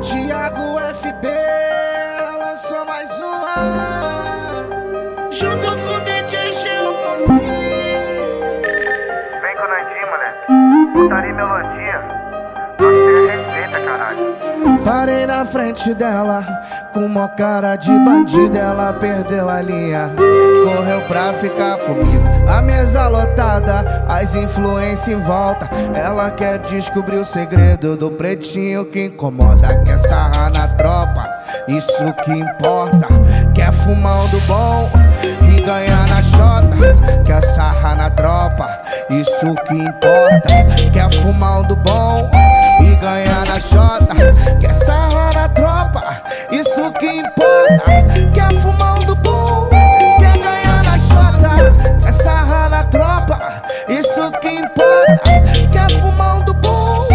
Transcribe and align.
Thiago 0.00 0.78
FB 0.94 1.26
lançou 2.38 2.84
mais 2.86 3.20
uma 3.20 4.68
junto 5.30 5.66
com 5.66 5.94
o 5.94 6.00
DJ 6.00 6.52
G11. 6.52 7.26
Vem 9.42 9.56
com 9.56 9.64
o 9.64 9.68
Nandinho, 9.68 10.06
moleque. 10.06 10.38
Putaria 10.92 11.30
e 11.30 11.34
Parei 14.98 15.26
na 15.26 15.44
frente 15.44 15.94
dela, 15.94 16.44
com 16.92 17.06
uma 17.06 17.28
cara 17.28 17.76
de 17.76 17.88
bandida, 17.88 18.58
ela 18.58 18.92
perdeu 18.92 19.48
a 19.48 19.62
linha. 19.62 20.10
Correu 20.64 21.00
pra 21.02 21.32
ficar 21.34 21.76
comigo, 21.76 22.24
a 22.48 22.60
mesa 22.60 23.06
lotada, 23.06 24.04
as 24.08 24.34
influências 24.34 25.06
em 25.06 25.20
volta. 25.20 25.70
Ela 25.94 26.32
quer 26.32 26.58
descobrir 26.58 27.18
o 27.18 27.24
segredo 27.24 27.96
do 27.96 28.10
pretinho 28.10 28.86
que 28.86 29.04
incomoda. 29.04 29.68
Quer 29.86 29.98
sarrar 30.00 30.50
na 30.50 30.66
tropa, 30.66 31.28
isso 31.68 32.12
que 32.24 32.32
importa. 32.32 33.06
Quer 33.54 33.70
fumar 33.70 34.24
um 34.24 34.28
do 34.30 34.40
bom 34.48 34.90
e 35.42 35.62
ganhar 35.62 36.08
na 36.08 36.20
chota. 36.24 37.22
Quer 37.24 37.44
sarrar 37.44 37.96
na 37.96 38.10
tropa, 38.10 38.66
isso 39.10 39.54
que 39.68 39.74
importa. 39.74 40.90
Quer 40.92 41.08
fumar 41.22 41.60
um 41.60 41.68
do 41.68 41.76
bom 41.76 42.28
e 42.80 42.87
Quer 48.38 48.54
fumar 48.60 48.94
um 49.00 49.04
do 49.04 49.16
bom, 49.16 49.68
quer 50.20 50.38
ganhar 50.38 50.84
na 50.84 50.96
chota. 50.96 51.54
Quer 52.00 52.12
sarrar 52.12 52.70
na 52.70 52.84
tropa, 52.84 53.36
isso 53.88 54.30
que 54.40 54.48
importa. 54.48 55.18
Quer 55.72 55.90
fumar 55.98 56.36
um 56.36 56.44
do 56.44 56.54
bom 56.54 57.08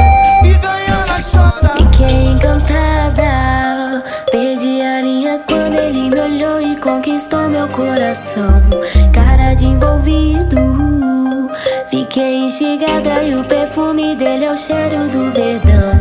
e 0.43 0.53
ganhar 0.55 1.07
na 1.07 1.17
chota. 1.21 1.69
Fiquei 1.77 2.25
encantada, 2.25 4.03
perdi 4.29 4.81
a 4.81 4.99
linha 4.99 5.39
quando 5.47 5.79
ele 5.79 6.09
me 6.09 6.19
olhou 6.19 6.59
e 6.59 6.75
conquistou 6.75 7.47
meu 7.47 7.69
coração. 7.69 8.61
Cara 9.13 9.53
de 9.53 9.67
envolvido, 9.67 11.49
fiquei 11.87 12.47
instigada 12.47 13.23
e 13.23 13.33
o 13.33 13.45
perfume 13.45 14.13
dele 14.17 14.43
é 14.43 14.51
o 14.51 14.57
cheiro 14.57 15.07
do 15.07 15.31
verdão. 15.31 15.93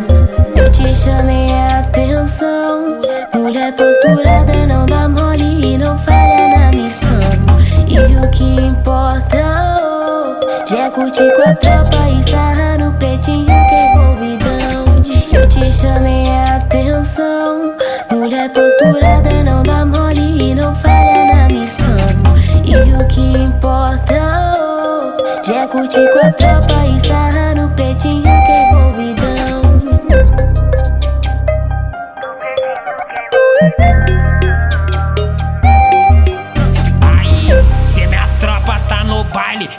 Eu 0.57 0.69
te 0.69 0.93
chamei 0.97 1.47
a 1.55 1.79
atenção, 1.79 3.01
mulher 3.33 3.73
posturada 3.77 4.67
não 4.67 4.85
dá 4.85 5.02
oh, 11.03 11.09
já 11.09 11.11
curti 11.11 11.33
com 11.35 11.51
a 11.51 11.55
tropa 11.55 12.03
sarra 12.31 12.79
no 12.79 12.93
pretinho 12.95 13.47
que 13.47 13.75
é 13.75 13.93
envolvidão. 13.93 14.85
Eu 15.33 15.49
te 15.49 15.71
chamei 15.73 16.31
a 16.31 16.57
atenção, 16.57 17.75
mulher 18.13 18.51
posturada 18.53 19.43
não 19.43 19.63
dá 19.63 19.85
mole 19.85 20.39
e 20.43 20.55
não 20.55 20.75
falha 20.77 21.35
na 21.35 21.49
missão. 21.53 21.97
E 22.65 22.77
o 22.77 23.09
que 23.09 23.39
importa, 23.49 24.15
oh, 24.59 25.43
já 25.45 25.67
curti 25.67 26.01
com 26.13 26.27
a 26.27 26.33
tropa 26.33 26.87
e 26.87 27.01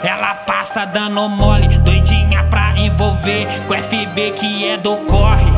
ela 0.02 0.34
passa 0.34 0.84
dando 0.84 1.28
mole. 1.28 1.78
Doidinha 1.78 2.44
pra 2.44 2.76
envolver 2.78 3.46
com 3.66 3.74
FB 3.74 4.32
que 4.32 4.68
é 4.68 4.76
do 4.76 4.96
corre. 4.98 5.50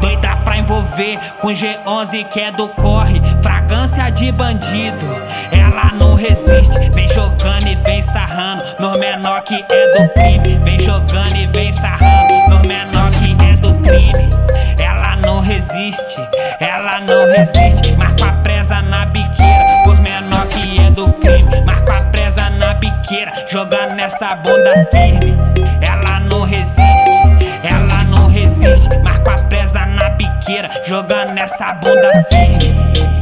Doida 0.00 0.36
pra 0.44 0.58
envolver 0.58 1.18
com 1.40 1.48
G11 1.48 2.24
que 2.28 2.40
é 2.40 2.52
do 2.52 2.68
corre. 2.68 3.20
Fragrância 3.42 4.10
de 4.10 4.30
bandido, 4.32 5.06
ela 5.50 5.92
não 5.94 6.14
resiste. 6.14 6.90
Vem 6.94 7.08
jogando 7.08 7.66
e 7.66 7.74
vem 7.76 8.02
sarrando 8.02 8.64
nos 8.78 8.98
menor 8.98 9.42
que 9.42 9.54
é 9.54 9.98
do 9.98 10.12
crime. 10.12 10.58
Vem 10.62 10.78
jogando 10.80 11.36
e 11.36 11.46
vem 11.46 11.72
sarrando 11.72 12.34
nos 12.48 12.66
menor 12.66 13.10
que 13.10 13.36
é 13.44 13.54
do 13.56 13.74
crime. 13.82 14.30
Ela 14.78 15.16
não 15.24 15.40
resiste, 15.40 16.20
ela 16.60 17.00
não 17.00 17.24
resiste. 17.26 17.96
Marca 17.96 18.26
a 18.26 18.32
presa 18.42 18.82
na 18.82 19.06
biqueira, 19.06 19.64
pros 19.84 20.00
menor 20.00 20.46
que 20.46 20.80
é 20.82 20.90
do 20.90 21.04
crime. 21.04 21.23
Jogando 23.54 23.94
nessa 23.94 24.34
bunda 24.34 24.74
firme. 24.90 25.38
Ela 25.80 26.18
não 26.28 26.42
resiste, 26.42 27.46
ela 27.62 28.02
não 28.02 28.26
resiste. 28.26 28.98
Marca 28.98 29.30
a 29.30 29.48
presa 29.48 29.86
na 29.86 30.10
biqueira, 30.10 30.68
jogando 30.84 31.32
nessa 31.34 31.72
bunda 31.74 32.10
firme. 32.28 33.13